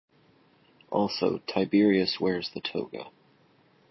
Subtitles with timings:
[0.89, 3.11] Also, Tiberius wears the "toga".